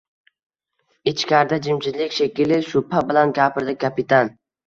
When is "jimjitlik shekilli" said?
1.67-2.59